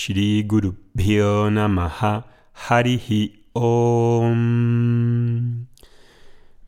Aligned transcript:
Shri 0.00 0.44
Guru 0.44 0.76
Bhyo 0.94 1.50
Harihi 2.54 3.44
Om. 3.52 4.36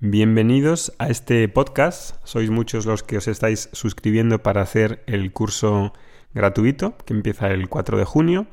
Bienvenidos 0.01 0.93
a 0.98 1.08
este 1.08 1.48
podcast. 1.48 2.16
Sois 2.24 2.50
muchos 2.50 2.84
los 2.84 3.03
que 3.03 3.16
os 3.16 3.29
estáis 3.29 3.71
suscribiendo 3.72 4.42
para 4.42 4.60
hacer 4.60 5.03
el 5.06 5.32
curso 5.32 5.95
gratuito 6.34 6.98
que 7.07 7.14
empieza 7.14 7.50
el 7.50 7.71
4 7.71 7.96
de 7.96 8.05
junio. 8.05 8.48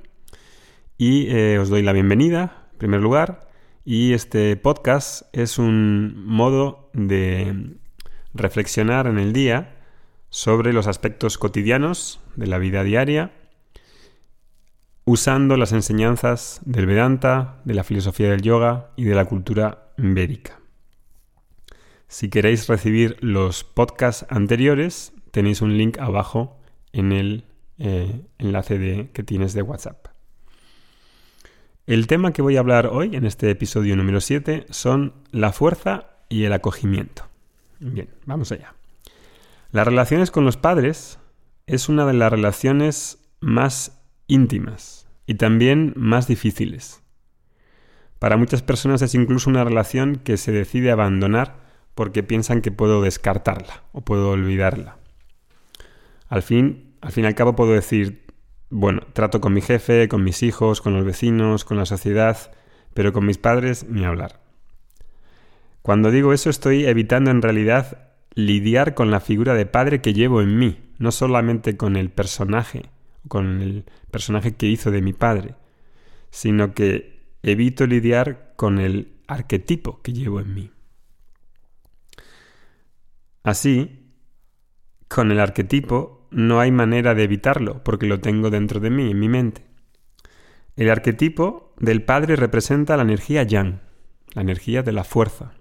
Y 0.98 1.27
eh, 1.27 1.59
os 1.59 1.68
doy 1.68 1.82
la 1.82 1.91
bienvenida, 1.91 2.70
en 2.71 2.77
primer 2.77 3.02
lugar. 3.02 3.50
Y 3.84 4.14
este 4.14 4.55
podcast 4.55 5.23
es 5.34 5.59
un 5.59 6.25
modo 6.25 6.89
de 6.93 7.75
reflexionar 8.34 9.07
en 9.07 9.20
el 9.20 9.34
día 9.34 9.75
sobre 10.30 10.71
los 10.71 10.88
aspectos 10.88 11.38
cotidianos 11.38 12.21
de 12.38 12.48
la 12.48 12.59
vida 12.59 12.86
diaria 12.86 13.33
usando 15.11 15.57
las 15.57 15.71
enseñanzas 15.71 16.61
del 16.65 16.86
Vedanta, 16.86 17.61
de 17.65 17.73
la 17.73 17.83
filosofía 17.83 18.29
del 18.29 18.43
yoga 18.43 18.91
y 18.95 19.05
de 19.05 19.15
la 19.15 19.25
cultura 19.25 19.91
védica. 19.97 20.59
Si 22.07 22.29
queréis 22.29 22.67
recibir 22.67 23.17
los 23.19 23.64
podcasts 23.64 24.27
anteriores, 24.29 25.11
tenéis 25.31 25.64
un 25.64 25.79
link 25.79 25.97
abajo 25.97 26.59
en 26.93 27.11
el 27.11 27.45
eh, 27.79 28.21
enlace 28.37 28.77
de, 28.77 29.09
que 29.11 29.23
tienes 29.23 29.53
de 29.53 29.64
WhatsApp. 29.64 30.09
El 31.87 32.05
tema 32.05 32.31
que 32.31 32.44
voy 32.44 32.58
a 32.58 32.59
hablar 32.59 32.86
hoy, 32.86 33.16
en 33.16 33.25
este 33.25 33.50
episodio 33.50 33.95
número 33.95 34.22
7, 34.22 34.67
son 34.69 35.16
la 35.31 35.52
fuerza 35.52 36.11
y 36.30 36.44
el 36.44 36.53
acogimiento. 36.53 37.23
Bien, 37.80 38.09
vamos 38.28 38.52
allá. 38.52 38.75
Las 39.72 39.88
relaciones 39.88 40.30
con 40.30 40.45
los 40.45 40.58
padres 40.58 41.17
es 41.66 41.89
una 41.89 42.05
de 42.05 42.14
las 42.14 42.31
relaciones 42.31 43.17
más 43.39 43.98
íntimas 44.30 45.09
y 45.26 45.36
también 45.36 45.94
más 45.98 46.28
difíciles. 46.28 47.03
Para 48.20 48.38
muchas 48.38 48.62
personas 48.62 49.02
es 49.02 49.16
incluso 49.16 49.50
una 49.50 49.66
relación 49.66 50.16
que 50.16 50.38
se 50.38 50.53
decide 50.53 50.92
abandonar 50.92 51.59
porque 51.95 52.23
piensan 52.23 52.62
que 52.62 52.72
puedo 52.72 53.02
descartarla 53.02 53.84
o 53.92 54.02
puedo 54.02 54.31
olvidarla. 54.31 54.98
Al 56.30 56.44
fin, 56.44 56.95
al 57.02 57.12
fin 57.12 57.26
y 57.26 57.28
al 57.28 57.36
cabo 57.36 57.56
puedo 57.56 57.73
decir, 57.73 58.26
bueno, 58.70 59.02
trato 59.14 59.42
con 59.42 59.53
mi 59.53 59.62
jefe, 59.62 60.08
con 60.08 60.23
mis 60.23 60.44
hijos, 60.44 60.81
con 60.81 60.94
los 60.94 61.03
vecinos, 61.03 61.66
con 61.66 61.78
la 61.78 61.86
sociedad, 61.86 62.52
pero 62.94 63.12
con 63.12 63.25
mis 63.25 63.38
padres 63.38 63.86
ni 63.90 64.06
hablar. 64.06 64.42
Cuando 65.81 66.12
digo 66.12 66.34
eso 66.34 66.50
estoy 66.50 66.86
evitando 66.86 67.31
en 67.31 67.42
realidad 67.42 68.09
lidiar 68.36 68.94
con 68.94 69.12
la 69.12 69.20
figura 69.20 69.53
de 69.53 69.66
padre 69.66 70.02
que 70.02 70.14
llevo 70.14 70.42
en 70.42 70.58
mí, 70.58 70.78
no 70.98 71.12
solamente 71.12 71.78
con 71.78 71.96
el 71.96 72.09
personaje, 72.09 72.84
con 73.28 73.62
el 73.62 73.86
personaje 74.12 74.56
que 74.56 74.67
hizo 74.67 74.92
de 74.92 75.02
mi 75.02 75.14
padre, 75.14 75.56
sino 76.30 76.73
que 76.73 77.20
evito 77.44 77.88
lidiar 77.88 78.53
con 78.56 78.80
el 78.80 79.20
arquetipo 79.28 80.02
que 80.02 80.14
llevo 80.14 80.39
en 80.39 80.53
mí. 80.53 80.72
Así, 83.44 84.14
con 85.08 85.31
el 85.31 85.40
arquetipo 85.40 86.28
no 86.31 86.59
hay 86.59 86.72
manera 86.72 87.16
de 87.16 87.23
evitarlo, 87.23 87.84
porque 87.84 88.08
lo 88.08 88.20
tengo 88.20 88.50
dentro 88.50 88.80
de 88.80 88.90
mí, 88.90 89.12
en 89.12 89.20
mi 89.20 89.30
mente. 89.30 89.66
El 90.75 90.90
arquetipo 90.90 91.73
del 91.78 92.03
padre 92.03 92.36
representa 92.36 92.95
la 92.95 93.03
energía 93.03 93.44
yang, 93.44 93.81
la 94.34 94.42
energía 94.42 94.84
de 94.84 94.92
la 94.92 95.03
fuerza, 95.03 95.53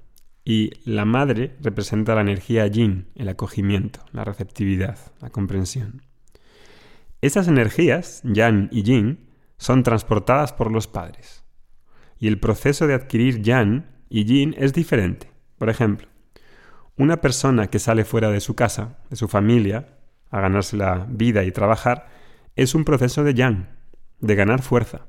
y 0.44 0.70
la 0.84 1.04
madre 1.04 1.56
representa 1.60 2.14
la 2.14 2.22
energía 2.22 2.66
yin, 2.66 3.08
el 3.14 3.28
acogimiento, 3.28 4.00
la 4.12 4.24
receptividad, 4.24 4.98
la 5.20 5.28
comprensión. 5.28 6.02
Esas 7.20 7.48
energías, 7.48 8.20
yang 8.22 8.68
y 8.70 8.82
yin, 8.82 9.28
son 9.56 9.82
transportadas 9.82 10.52
por 10.52 10.70
los 10.70 10.86
padres. 10.86 11.44
Y 12.18 12.28
el 12.28 12.38
proceso 12.38 12.86
de 12.86 12.94
adquirir 12.94 13.42
yang 13.42 13.86
y 14.08 14.24
yin 14.24 14.54
es 14.58 14.72
diferente. 14.72 15.30
Por 15.58 15.68
ejemplo, 15.68 16.08
una 16.96 17.20
persona 17.20 17.68
que 17.68 17.78
sale 17.78 18.04
fuera 18.04 18.30
de 18.30 18.40
su 18.40 18.54
casa, 18.54 18.98
de 19.10 19.16
su 19.16 19.28
familia, 19.28 19.98
a 20.30 20.40
ganarse 20.40 20.76
la 20.76 21.06
vida 21.08 21.44
y 21.44 21.52
trabajar, 21.52 22.08
es 22.54 22.74
un 22.74 22.84
proceso 22.84 23.24
de 23.24 23.34
yang, 23.34 23.68
de 24.20 24.34
ganar 24.34 24.62
fuerza. 24.62 25.06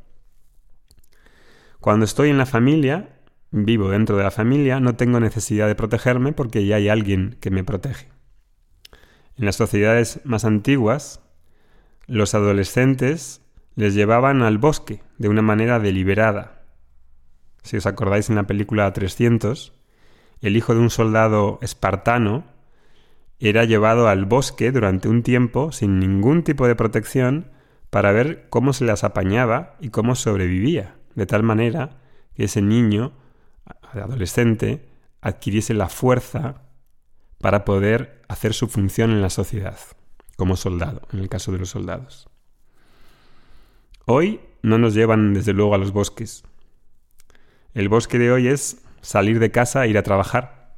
Cuando 1.80 2.06
estoy 2.06 2.30
en 2.30 2.38
la 2.38 2.46
familia, 2.46 3.20
vivo 3.52 3.90
dentro 3.90 4.18
de 4.18 4.24
la 4.24 4.32
familia, 4.32 4.80
no 4.80 4.96
tengo 4.96 5.20
necesidad 5.20 5.68
de 5.68 5.76
protegerme 5.76 6.34
porque 6.34 6.66
ya 6.66 6.76
hay 6.76 6.90
alguien 6.90 7.38
que 7.40 7.52
me 7.52 7.64
protege. 7.64 8.10
En 9.36 9.46
las 9.46 9.56
sociedades 9.56 10.22
más 10.26 10.46
antiguas, 10.46 11.22
los 12.10 12.34
adolescentes 12.34 13.42
les 13.76 13.94
llevaban 13.94 14.42
al 14.42 14.58
bosque 14.58 15.04
de 15.20 15.30
una 15.30 15.44
manera 15.44 15.80
deliberada. 15.80 16.64
Si 17.62 17.78
os 17.78 17.86
acordáis 17.86 18.30
en 18.30 18.36
la 18.36 18.48
película 18.48 18.92
300, 18.92 19.74
el 20.42 20.58
hijo 20.58 20.74
de 20.74 20.80
un 20.80 20.90
soldado 20.90 21.60
espartano 21.62 22.46
era 23.40 23.64
llevado 23.64 24.08
al 24.08 24.26
bosque 24.26 24.72
durante 24.72 25.08
un 25.08 25.22
tiempo 25.22 25.72
sin 25.72 26.00
ningún 26.00 26.44
tipo 26.44 26.68
de 26.68 26.76
protección 26.76 27.52
para 27.92 28.12
ver 28.12 28.48
cómo 28.50 28.74
se 28.74 28.86
las 28.86 29.04
apañaba 29.04 29.76
y 29.80 29.90
cómo 29.90 30.16
sobrevivía, 30.16 30.96
de 31.14 31.28
tal 31.28 31.44
manera 31.44 32.02
que 32.34 32.46
ese 32.46 32.62
niño, 32.64 33.14
adolescente, 33.94 34.90
adquiriese 35.22 35.76
la 35.76 35.90
fuerza 35.90 36.64
para 37.38 37.66
poder 37.66 38.24
hacer 38.28 38.54
su 38.54 38.68
función 38.68 39.12
en 39.12 39.22
la 39.22 39.30
sociedad 39.30 39.78
como 40.40 40.56
soldado, 40.56 41.02
en 41.12 41.20
el 41.20 41.30
caso 41.30 41.52
de 41.52 41.60
los 41.60 41.70
soldados. 41.70 42.30
Hoy 44.06 44.40
no 44.64 44.80
nos 44.80 44.96
llevan 44.96 45.36
desde 45.36 45.54
luego 45.54 45.76
a 45.76 45.78
los 45.78 45.92
bosques. 45.92 46.44
El 47.76 47.90
bosque 47.90 48.18
de 48.18 48.32
hoy 48.32 48.48
es 48.48 48.82
salir 49.02 49.38
de 49.40 49.52
casa 49.52 49.86
ir 49.86 49.98
a 49.98 50.04
trabajar, 50.04 50.76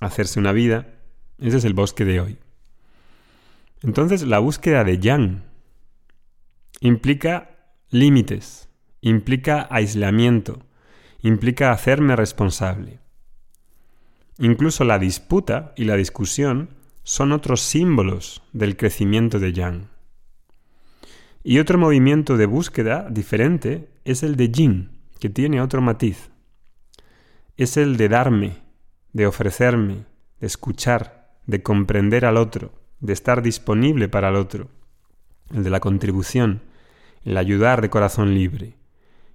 hacerse 0.00 0.40
una 0.40 0.52
vida. 0.52 0.88
Ese 1.38 1.58
es 1.58 1.64
el 1.64 1.74
bosque 1.74 2.04
de 2.04 2.20
hoy. 2.20 2.38
Entonces 3.82 4.22
la 4.22 4.38
búsqueda 4.38 4.82
de 4.82 4.98
Yang 4.98 5.44
implica 6.80 7.50
límites, 7.90 8.70
implica 9.02 9.68
aislamiento, 9.70 10.66
implica 11.20 11.72
hacerme 11.72 12.16
responsable. 12.16 13.00
Incluso 14.38 14.84
la 14.84 14.98
disputa 14.98 15.74
y 15.76 15.84
la 15.84 15.96
discusión 15.96 16.70
son 17.08 17.30
otros 17.30 17.60
símbolos 17.60 18.42
del 18.52 18.76
crecimiento 18.76 19.38
de 19.38 19.52
Yang. 19.52 19.86
Y 21.44 21.60
otro 21.60 21.78
movimiento 21.78 22.36
de 22.36 22.46
búsqueda 22.46 23.06
diferente 23.08 23.88
es 24.04 24.24
el 24.24 24.34
de 24.34 24.50
Yin, 24.50 24.98
que 25.20 25.30
tiene 25.30 25.60
otro 25.60 25.80
matiz. 25.80 26.30
Es 27.56 27.76
el 27.76 27.96
de 27.96 28.08
darme, 28.08 28.56
de 29.12 29.28
ofrecerme, 29.28 30.04
de 30.40 30.48
escuchar, 30.48 31.38
de 31.46 31.62
comprender 31.62 32.24
al 32.24 32.36
otro, 32.36 32.72
de 32.98 33.12
estar 33.12 33.40
disponible 33.40 34.08
para 34.08 34.30
el 34.30 34.34
otro, 34.34 34.68
el 35.54 35.62
de 35.62 35.70
la 35.70 35.78
contribución, 35.78 36.62
el 37.24 37.36
ayudar 37.36 37.82
de 37.82 37.90
corazón 37.90 38.34
libre. 38.34 38.74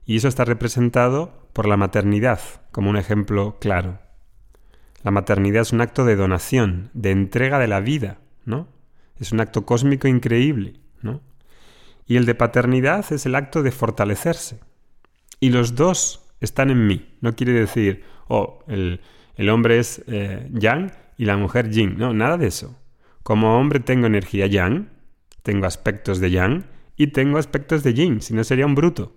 Y 0.06 0.18
eso 0.18 0.28
está 0.28 0.44
representado 0.44 1.48
por 1.54 1.70
la 1.70 1.78
maternidad 1.78 2.42
como 2.74 2.90
un 2.90 2.98
ejemplo 2.98 3.60
claro. 3.62 4.00
La 5.04 5.12
maternidad 5.12 5.64
es 5.64 5.74
un 5.74 5.82
acto 5.82 6.06
de 6.06 6.16
donación, 6.16 6.90
de 6.94 7.12
entrega 7.12 7.60
de 7.60 7.68
la 7.68 7.80
vida, 7.80 8.20
¿no? 8.46 8.68
Es 9.20 9.32
un 9.32 9.40
acto 9.40 9.66
cósmico 9.66 10.08
increíble, 10.08 10.74
¿no? 11.02 11.22
Y 12.06 12.18
el 12.18 12.26
de 12.26 12.36
paternidad 12.36 13.12
es 13.12 13.26
el 13.26 13.36
acto 13.36 13.64
de 13.64 13.72
fortalecerse. 13.72 14.60
Y 15.40 15.50
los 15.50 15.76
dos 15.76 16.28
están 16.40 16.70
en 16.70 16.88
mí. 16.88 17.16
No 17.22 17.36
quiere 17.36 17.54
decir, 17.54 18.04
oh, 18.28 18.64
el, 18.68 19.00
hombre 19.50 19.80
es 19.80 20.04
eh, 20.08 20.50
yang 20.52 20.92
y 21.18 21.26
la 21.26 21.38
mujer 21.38 21.70
yin. 21.70 21.98
No, 21.98 22.14
nada 22.14 22.38
de 22.38 22.48
eso. 22.48 22.78
Como 23.24 23.60
hombre 23.60 23.80
tengo 23.80 24.08
energía 24.08 24.48
yang, 24.48 24.90
tengo 25.44 25.66
aspectos 25.66 26.20
de 26.20 26.32
yang 26.32 26.66
y 26.96 27.08
tengo 27.08 27.38
aspectos 27.38 27.84
de 27.84 27.94
yin, 27.94 28.22
si 28.22 28.34
no 28.34 28.44
sería 28.44 28.66
un 28.66 28.76
bruto. 28.76 29.16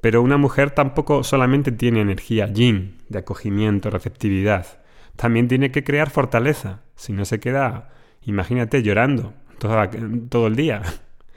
Pero 0.00 0.22
una 0.22 0.36
mujer 0.36 0.70
tampoco 0.70 1.24
solamente 1.24 1.72
tiene 1.72 2.00
energía 2.00 2.46
yin, 2.46 2.98
de 3.08 3.18
acogimiento, 3.18 3.90
receptividad. 3.90 4.80
También 5.16 5.48
tiene 5.48 5.72
que 5.72 5.82
crear 5.82 6.10
fortaleza. 6.10 6.82
Si 6.94 7.12
no 7.12 7.24
se 7.24 7.40
queda, 7.40 7.90
imagínate, 8.22 8.82
llorando 8.82 9.34
todo 9.58 10.46
el 10.46 10.56
día. 10.56 10.82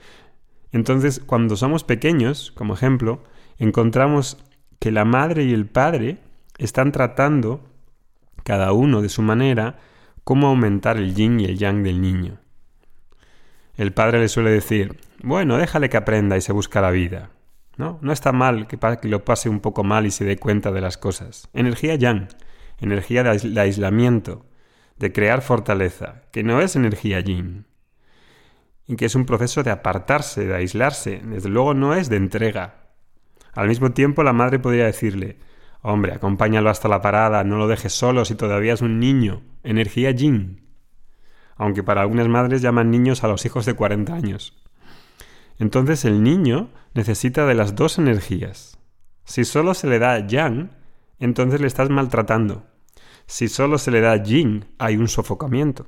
Entonces, 0.72 1.20
cuando 1.20 1.56
somos 1.56 1.84
pequeños, 1.84 2.52
como 2.52 2.74
ejemplo, 2.74 3.24
encontramos 3.58 4.38
que 4.78 4.92
la 4.92 5.04
madre 5.04 5.44
y 5.44 5.52
el 5.52 5.66
padre 5.66 6.18
están 6.58 6.92
tratando, 6.92 7.60
cada 8.44 8.72
uno 8.72 9.02
de 9.02 9.08
su 9.08 9.22
manera, 9.22 9.78
cómo 10.24 10.48
aumentar 10.48 10.96
el 10.96 11.14
yin 11.14 11.40
y 11.40 11.44
el 11.44 11.58
yang 11.58 11.82
del 11.82 12.00
niño. 12.00 12.38
El 13.76 13.92
padre 13.92 14.20
le 14.20 14.28
suele 14.28 14.50
decir, 14.50 14.98
bueno, 15.22 15.56
déjale 15.56 15.88
que 15.88 15.96
aprenda 15.96 16.36
y 16.36 16.40
se 16.40 16.52
busca 16.52 16.80
la 16.80 16.90
vida. 16.90 17.30
¿No? 17.76 17.98
No 18.02 18.12
está 18.12 18.32
mal 18.32 18.66
que, 18.66 18.78
lo 19.08 19.24
pase 19.24 19.48
un 19.48 19.60
poco 19.60 19.84
mal 19.84 20.06
y 20.06 20.10
se 20.10 20.24
dé 20.24 20.36
cuenta 20.36 20.72
de 20.72 20.80
las 20.80 20.98
cosas. 20.98 21.48
Energía 21.52 21.94
yang, 21.94 22.28
energía 22.78 23.22
de, 23.22 23.60
aislamiento, 23.60 24.46
de 24.98 25.12
crear 25.12 25.42
fortaleza, 25.42 26.22
que 26.32 26.42
no 26.42 26.60
es 26.60 26.76
energía 26.76 27.20
yin. 27.20 27.66
y 28.86 28.96
que 28.96 29.06
es 29.06 29.14
un 29.14 29.26
proceso 29.26 29.62
de 29.62 29.70
apartarse, 29.70 30.46
de 30.46 30.54
aislarse. 30.54 31.20
Desde 31.24 31.48
luego 31.48 31.72
no 31.72 31.94
es 31.94 32.08
de 32.08 32.16
entrega. 32.16 32.88
Al 33.54 33.68
mismo 33.68 33.92
tiempo 33.92 34.22
la 34.22 34.32
madre 34.32 34.58
podría 34.58 34.86
decirle, 34.86 35.38
hombre, 35.82 36.12
acompáñalo 36.12 36.68
hasta 36.68 36.88
la 36.88 37.00
parada, 37.00 37.44
no 37.44 37.58
lo 37.58 37.68
dejes 37.68 37.92
solo 37.92 38.24
si 38.24 38.34
todavía 38.34 38.74
es 38.74 38.82
un 38.82 38.98
niño. 38.98 39.42
Energía 39.62 40.10
yin. 40.10 40.66
Aunque 41.56 41.82
para 41.82 42.00
algunas 42.00 42.28
madres 42.28 42.60
llaman 42.60 42.90
niños 42.90 43.22
a 43.24 43.28
los 43.28 43.44
hijos 43.44 43.66
de 43.66 43.74
40 43.74 44.14
años. 44.14 44.62
Entonces 45.62 46.04
el 46.04 46.24
niño 46.24 46.70
necesita 46.92 47.46
de 47.46 47.54
las 47.54 47.76
dos 47.76 47.96
energías. 47.96 48.80
Si 49.22 49.44
solo 49.44 49.74
se 49.74 49.86
le 49.86 50.00
da 50.00 50.26
yang, 50.26 50.72
entonces 51.20 51.60
le 51.60 51.68
estás 51.68 51.88
maltratando. 51.88 52.66
Si 53.26 53.46
solo 53.46 53.78
se 53.78 53.92
le 53.92 54.00
da 54.00 54.16
yin, 54.16 54.64
hay 54.78 54.96
un 54.96 55.06
sofocamiento. 55.06 55.86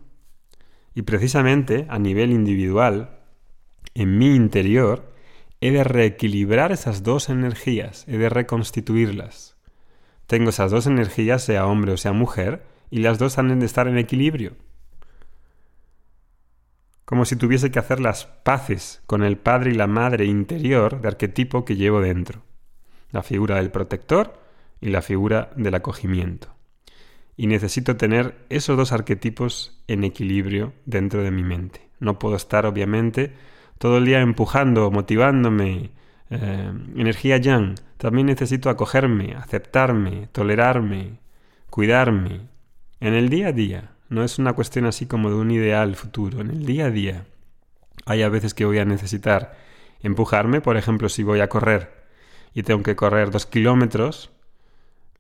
Y 0.95 1.03
precisamente 1.03 1.87
a 1.89 1.99
nivel 1.99 2.31
individual, 2.31 3.19
en 3.95 4.17
mi 4.17 4.37
interior, 4.37 5.13
he 5.61 5.73
de 5.73 5.83
reequilibrar 5.83 6.71
esas 6.71 7.03
dos 7.03 7.29
energías, 7.29 8.07
he 8.07 8.17
de 8.17 8.29
reconstituirlas. 8.29 9.57
Tengo 10.29 10.51
esas 10.51 10.71
dos 10.71 10.87
energías, 10.87 11.43
sea 11.43 11.67
hombre 11.67 11.91
o 11.91 11.97
sea 11.97 12.13
mujer, 12.13 12.65
y 12.91 13.01
las 13.01 13.19
dos 13.19 13.39
han 13.39 13.59
de 13.59 13.67
estar 13.67 13.89
en 13.89 13.99
equilibrio. 13.99 14.53
Como 17.05 17.25
si 17.25 17.37
tuviese 17.37 17.71
que 17.71 17.79
hacer 17.79 18.01
las 18.01 18.27
paces 18.27 19.03
con 19.07 19.23
el 19.23 19.37
padre 19.37 19.73
y 19.73 19.75
la 19.75 19.87
madre 19.87 20.25
interior 20.25 21.01
de 21.01 21.09
arquetipo 21.09 21.65
que 21.65 21.77
llevo 21.77 22.01
dentro. 22.01 22.43
La 23.11 23.23
figura 23.23 23.57
del 23.57 23.71
protector 23.71 24.41
y 24.81 24.89
la 24.89 25.03
figura 25.03 25.51
del 25.57 25.75
acogimiento 25.75 26.55
y 27.37 27.47
necesito 27.47 27.97
tener 27.97 28.37
esos 28.49 28.77
dos 28.77 28.93
arquetipos 28.93 29.83
en 29.89 30.05
equilibrio 30.05 30.73
dentro 30.87 31.23
de 31.23 31.31
mi 31.31 31.43
mente. 31.43 31.89
No 31.99 32.19
puedo 32.19 32.37
estar, 32.37 32.67
obviamente, 32.67 33.33
todo 33.79 33.99
el 33.99 34.05
día 34.05 34.21
empujando, 34.21 34.91
motivándome, 34.91 35.91
eh, 36.31 36.73
energía 36.97 37.39
yang. 37.39 37.75
También 37.97 38.27
necesito 38.27 38.71
acogerme, 38.71 39.35
aceptarme, 39.35 40.29
tolerarme, 40.33 41.19
cuidarme. 41.71 42.49
En 43.01 43.15
el 43.15 43.29
día 43.29 43.49
a 43.49 43.53
día, 43.53 43.91
no 44.15 44.25
es 44.25 44.39
una 44.39 44.53
cuestión 44.55 44.87
así 44.87 45.07
como 45.07 45.29
de 45.29 45.37
un 45.37 45.51
ideal 45.51 45.97
futuro, 45.97 46.41
en 46.41 46.51
el 46.51 46.65
día 46.65 46.87
a 46.87 46.91
día. 46.91 47.27
Hay 48.07 48.23
a 48.23 48.29
veces 48.29 48.55
que 48.55 48.65
voy 48.65 48.79
a 48.79 48.85
necesitar 48.85 49.57
empujarme, 50.01 50.61
por 50.61 50.77
ejemplo, 50.77 51.09
si 51.09 51.23
voy 51.23 51.41
a 51.41 51.49
correr 51.49 52.05
y 52.55 52.63
tengo 52.63 52.83
que 52.83 52.97
correr 52.97 53.31
dos 53.31 53.47
kilómetros, 53.47 54.31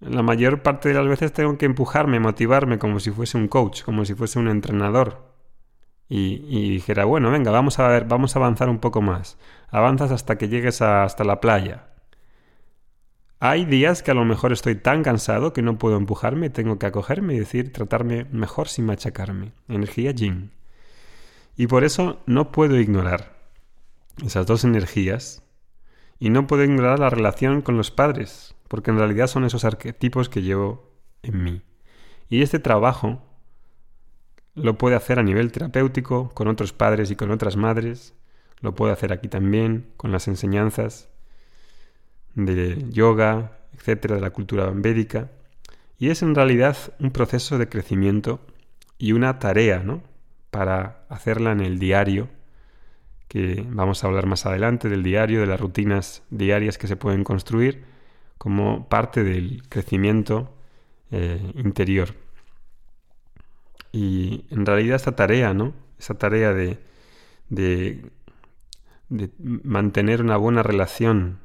la 0.01 0.23
mayor 0.23 0.63
parte 0.63 0.91
de 0.91 0.95
las 0.95 1.07
veces 1.07 1.33
tengo 1.33 1.57
que 1.59 1.67
empujarme, 1.67 2.21
motivarme 2.21 2.79
como 2.79 3.01
si 3.01 3.11
fuese 3.11 3.39
un 3.39 3.49
coach, 3.49 3.83
como 3.83 4.05
si 4.05 4.15
fuese 4.15 4.39
un 4.39 4.49
entrenador. 4.49 5.33
Y, 6.09 6.71
dijera, 6.71 7.07
bueno, 7.07 7.31
venga, 7.31 7.51
vamos 7.51 7.79
a 7.79 7.89
ver, 7.89 8.05
vamos 8.05 8.37
a 8.37 8.39
avanzar 8.39 8.69
un 8.69 8.79
poco 8.79 9.01
más. 9.03 9.39
Avanzas 9.71 10.13
hasta 10.13 10.37
que 10.37 10.49
llegues 10.49 10.83
hasta 10.83 11.25
la 11.25 11.41
playa. 11.41 11.87
Hay 13.47 13.67
días 13.67 14.03
que 14.03 14.11
a 14.11 14.15
lo 14.15 14.25
mejor 14.25 14.53
estoy 14.53 14.75
tan 14.75 15.03
cansado 15.03 15.53
que 15.53 15.61
no 15.61 15.77
puedo 15.77 15.99
empujarme, 15.99 16.49
tengo 16.49 16.79
que 16.79 16.87
acogerme 16.87 17.35
y 17.35 17.41
decir, 17.41 17.75
tratarme 17.75 18.25
mejor 18.33 18.69
sin 18.69 18.87
machacarme. 18.87 19.53
Energía 19.69 20.13
yin. 20.13 20.51
Y 21.55 21.67
por 21.67 21.85
eso 21.85 22.23
no 22.25 22.53
puedo 22.53 22.81
ignorar 22.81 23.37
esas 24.25 24.47
dos 24.47 24.65
energías 24.65 25.43
y 26.19 26.31
no 26.31 26.47
puedo 26.47 26.65
ignorar 26.65 26.99
la 27.01 27.11
relación 27.11 27.61
con 27.61 27.77
los 27.77 27.91
padres, 27.91 28.55
porque 28.67 28.93
en 28.93 28.97
realidad 28.97 29.27
son 29.27 29.45
esos 29.45 29.67
arquetipos 29.67 30.31
que 30.31 30.41
llevo 30.41 30.91
en 31.23 31.45
mí. 31.45 31.63
Y 32.31 32.41
este 32.41 32.61
trabajo 32.61 33.21
lo 34.55 34.79
puede 34.79 34.97
hacer 34.97 35.19
a 35.19 35.23
nivel 35.23 35.53
terapéutico, 35.53 36.31
con 36.31 36.49
otros 36.49 36.73
padres 36.73 37.11
y 37.11 37.17
con 37.17 37.31
otras 37.31 37.57
madres, 37.57 38.15
lo 38.63 38.75
puede 38.75 38.95
hacer 38.95 39.13
aquí 39.13 39.29
también, 39.29 39.93
con 39.99 40.13
las 40.13 40.29
enseñanzas 40.29 41.11
de 42.35 42.91
yoga, 42.91 43.59
etcétera, 43.77 44.17
de 44.17 44.21
la 44.21 44.31
cultura 44.31 44.71
védica. 44.75 45.31
Y 45.99 46.11
es 46.11 46.23
en 46.23 46.35
realidad 46.35 46.77
un 46.99 47.11
proceso 47.11 47.59
de 47.59 47.69
crecimiento 47.69 48.41
y 48.99 49.13
una 49.13 49.39
tarea, 49.39 49.81
¿no? 49.81 50.03
Para 50.51 51.05
hacerla 51.09 51.53
en 51.53 51.61
el 51.61 51.79
diario, 51.79 52.29
que 53.29 53.65
vamos 53.69 54.05
a 54.05 54.07
hablar 54.07 54.27
más 54.27 54.47
adelante 54.47 54.89
del 54.89 55.03
diario, 55.03 55.41
de 55.41 55.47
las 55.47 55.61
rutinas 55.61 56.23
diarias 56.31 56.79
que 56.79 56.87
se 56.87 56.97
pueden 56.97 57.25
construir 57.25 57.85
como 58.39 58.89
parte 58.89 59.25
del 59.25 59.63
crecimiento 59.69 60.55
eh, 61.11 61.41
interior. 61.57 62.15
Y 63.93 64.45
en 64.51 64.67
realidad 64.67 64.97
esta 64.97 65.17
tarea, 65.17 65.55
¿no? 65.55 65.73
Esa 65.99 66.15
tarea 66.15 66.53
de, 66.53 66.79
de 67.49 68.11
mantener 69.39 70.21
una 70.21 70.37
buena 70.37 70.63
relación 70.63 71.39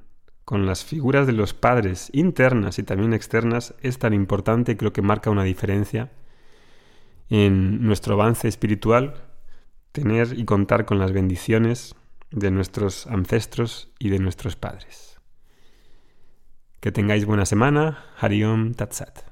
con 0.50 0.66
las 0.66 0.84
figuras 0.84 1.28
de 1.28 1.34
los 1.34 1.54
padres 1.54 2.10
internas 2.12 2.80
y 2.80 2.84
también 2.84 3.14
externas 3.14 3.76
es 3.84 4.00
tan 4.00 4.16
importante 4.16 4.72
y 4.72 4.76
creo 4.78 4.92
que 4.92 5.04
marca 5.04 5.30
una 5.30 5.44
diferencia 5.44 6.10
en 7.30 7.86
nuestro 7.86 8.16
avance 8.16 8.48
espiritual, 8.48 9.14
tener 9.92 10.34
y 10.36 10.46
contar 10.46 10.86
con 10.86 10.98
las 10.98 11.12
bendiciones 11.12 11.94
de 12.32 12.50
nuestros 12.50 13.06
ancestros 13.06 13.92
y 14.00 14.10
de 14.10 14.18
nuestros 14.18 14.56
padres. 14.56 15.20
Que 16.80 16.92
tengáis 16.92 17.26
buena 17.26 17.46
semana. 17.46 18.06
Hariom 18.20 18.74
Tatsat. 18.74 19.29